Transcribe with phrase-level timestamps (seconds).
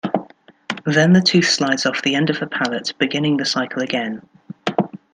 [0.87, 4.23] Then the tooth slides off the end of the pallet, beginning the cycle again.